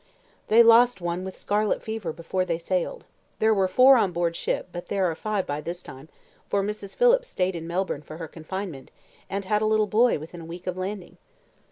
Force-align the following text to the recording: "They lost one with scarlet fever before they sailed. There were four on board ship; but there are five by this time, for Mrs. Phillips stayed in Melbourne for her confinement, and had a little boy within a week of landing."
"They 0.47 0.63
lost 0.63 0.99
one 0.99 1.23
with 1.23 1.37
scarlet 1.37 1.83
fever 1.83 2.11
before 2.11 2.43
they 2.43 2.57
sailed. 2.57 3.05
There 3.37 3.53
were 3.53 3.67
four 3.67 3.97
on 3.97 4.11
board 4.13 4.35
ship; 4.35 4.69
but 4.71 4.87
there 4.87 5.05
are 5.05 5.13
five 5.13 5.45
by 5.45 5.61
this 5.61 5.83
time, 5.83 6.09
for 6.49 6.63
Mrs. 6.63 6.95
Phillips 6.95 7.27
stayed 7.27 7.55
in 7.55 7.67
Melbourne 7.67 8.01
for 8.01 8.17
her 8.17 8.27
confinement, 8.27 8.89
and 9.29 9.45
had 9.45 9.61
a 9.61 9.67
little 9.67 9.85
boy 9.85 10.17
within 10.17 10.41
a 10.41 10.45
week 10.45 10.65
of 10.65 10.75
landing." 10.75 11.17